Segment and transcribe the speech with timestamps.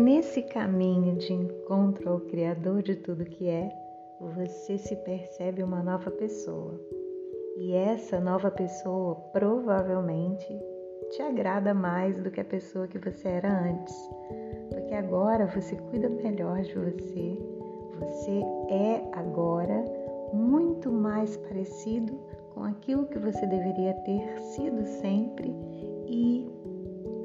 [0.00, 3.70] Nesse caminho de encontro ao Criador de tudo que é,
[4.20, 6.80] você se percebe uma nova pessoa.
[7.56, 10.48] E essa nova pessoa provavelmente
[11.10, 13.94] te agrada mais do que a pessoa que você era antes,
[14.70, 17.38] porque agora você cuida melhor de você.
[18.00, 19.84] Você é agora
[20.32, 22.18] muito mais parecido
[22.52, 25.54] com aquilo que você deveria ter sido sempre
[26.08, 26.50] e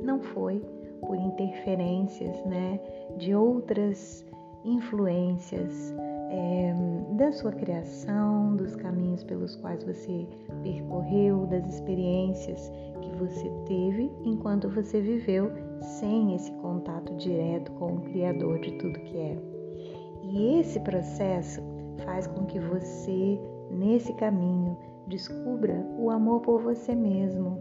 [0.04, 0.62] não foi
[1.02, 2.80] por interferências né,
[3.18, 4.26] de outras
[4.66, 5.94] influências
[6.30, 6.74] é,
[7.16, 10.28] da sua criação, dos caminhos pelos quais você
[10.64, 18.02] percorreu, das experiências que você teve enquanto você viveu sem esse contato direto com o
[18.02, 19.38] Criador de tudo que é.
[20.24, 21.62] E esse processo
[22.04, 23.40] faz com que você,
[23.72, 24.78] nesse caminho,
[25.08, 27.60] descubra o amor por você mesmo,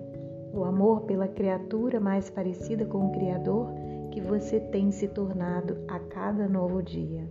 [0.53, 3.69] o amor pela criatura mais parecida com o Criador
[4.11, 7.29] que você tem se tornado a cada novo dia.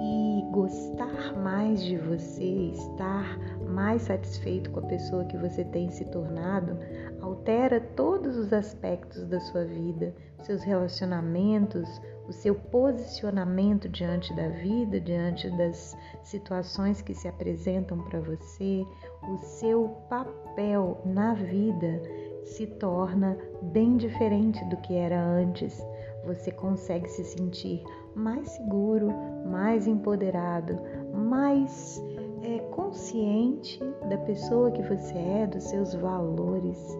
[0.00, 6.04] E gostar mais de você, estar mais satisfeito com a pessoa que você tem se
[6.06, 6.78] tornado,
[7.20, 11.88] altera todos os aspectos da sua vida, seus relacionamentos,
[12.28, 18.86] o seu posicionamento diante da vida, diante das situações que se apresentam para você,
[19.28, 22.00] o seu papel na vida
[22.44, 25.84] se torna bem diferente do que era antes.
[26.24, 27.82] Você consegue se sentir
[28.14, 29.08] mais seguro,
[29.50, 30.78] mais empoderado,
[31.12, 32.02] mais
[32.42, 36.96] é, consciente da pessoa que você é, dos seus valores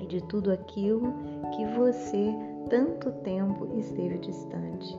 [0.00, 1.12] e de tudo aquilo
[1.54, 2.34] que você
[2.68, 4.98] tanto tempo esteve distante.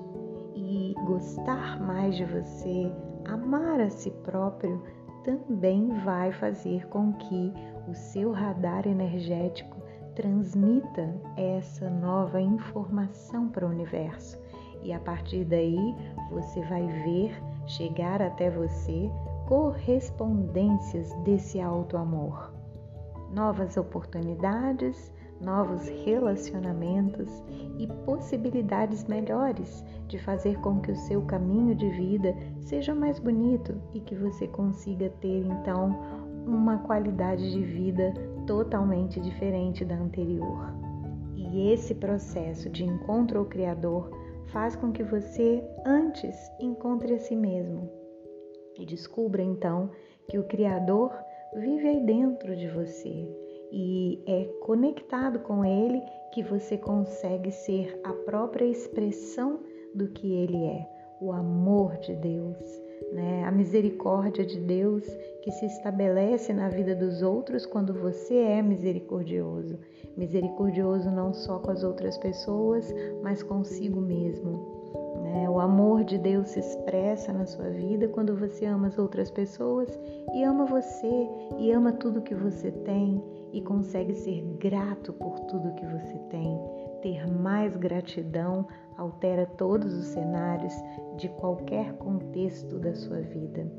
[0.55, 2.91] E gostar mais de você,
[3.25, 4.81] amar a si próprio,
[5.23, 7.53] também vai fazer com que
[7.88, 9.81] o seu radar energético
[10.16, 14.39] transmita essa nova informação para o universo.
[14.84, 15.95] E a partir daí
[16.30, 19.10] você vai ver chegar até você
[19.48, 22.54] correspondências desse alto amor.
[23.33, 25.11] Novas oportunidades,
[25.42, 27.43] novos relacionamentos
[27.77, 33.82] e possibilidades melhores de fazer com que o seu caminho de vida seja mais bonito
[33.93, 38.14] e que você consiga ter então uma qualidade de vida
[38.45, 40.73] totalmente diferente da anterior.
[41.36, 44.09] E esse processo de encontro ao Criador
[44.48, 47.89] faz com que você antes encontre a si mesmo.
[48.77, 49.89] E descubra então
[50.30, 51.11] que o Criador
[51.55, 53.27] vive aí dentro de você.
[53.71, 59.60] E é conectado com Ele que você consegue ser a própria expressão
[59.93, 60.87] do que Ele é,
[61.21, 62.58] o amor de Deus,
[63.11, 63.43] né?
[63.43, 65.03] a misericórdia de Deus
[65.43, 69.77] que se estabelece na vida dos outros quando você é misericordioso.
[70.15, 74.83] Misericordioso não só com as outras pessoas, mas consigo mesmo.
[75.23, 75.49] Né?
[75.49, 79.99] O amor de Deus se expressa na sua vida quando você ama as outras pessoas
[80.33, 85.73] e ama você e ama tudo que você tem e consegue ser grato por tudo
[85.75, 86.59] que você tem.
[87.03, 88.65] Ter mais gratidão
[88.97, 90.73] altera todos os cenários
[91.17, 93.69] de qualquer contexto da sua vida.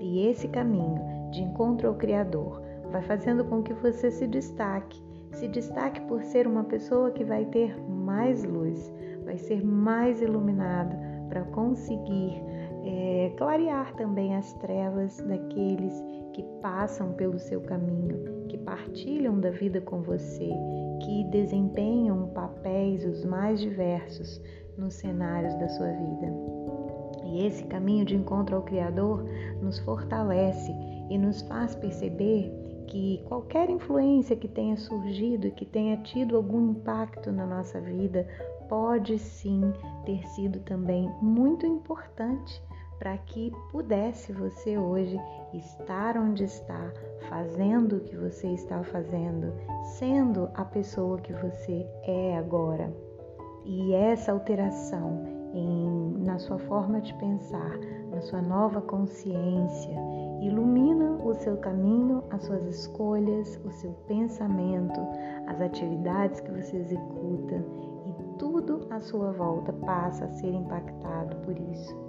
[0.00, 5.00] E esse caminho de encontro ao Criador vai fazendo com que você se destaque.
[5.30, 8.92] Se destaque por ser uma pessoa que vai ter mais luz,
[9.24, 10.96] vai ser mais iluminado
[11.28, 12.42] para conseguir
[12.84, 16.02] é, clarear também as trevas daqueles
[16.34, 20.50] que passam pelo seu caminho, que partilham da vida com você,
[21.00, 24.40] que desempenham papéis os mais diversos
[24.76, 26.32] nos cenários da sua vida.
[27.24, 29.24] E esse caminho de encontro ao Criador
[29.62, 30.74] nos fortalece
[31.08, 32.52] e nos faz perceber
[32.88, 38.26] que qualquer influência que tenha surgido e que tenha tido algum impacto na nossa vida
[38.68, 39.72] pode sim
[40.04, 42.60] ter sido também muito importante
[43.04, 45.20] para que pudesse você hoje
[45.52, 46.90] estar onde está,
[47.28, 49.52] fazendo o que você está fazendo,
[49.98, 52.90] sendo a pessoa que você é agora.
[53.66, 57.78] E essa alteração em, na sua forma de pensar,
[58.10, 59.94] na sua nova consciência,
[60.40, 64.98] ilumina o seu caminho, as suas escolhas, o seu pensamento,
[65.46, 67.56] as atividades que você executa
[68.06, 72.03] e tudo à sua volta passa a ser impactado por isso.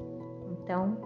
[0.65, 0.97] Então,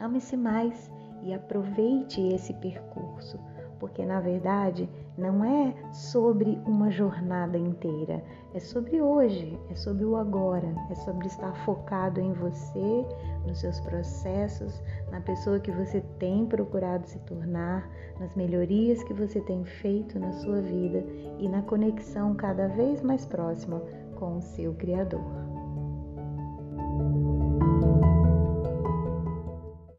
[0.00, 0.90] ame-se mais
[1.22, 3.38] e aproveite esse percurso,
[3.78, 4.88] porque na verdade
[5.18, 8.24] não é sobre uma jornada inteira,
[8.54, 13.06] é sobre hoje, é sobre o agora, é sobre estar focado em você,
[13.46, 17.86] nos seus processos, na pessoa que você tem procurado se tornar,
[18.18, 21.04] nas melhorias que você tem feito na sua vida
[21.38, 23.82] e na conexão cada vez mais próxima
[24.16, 25.57] com o seu Criador.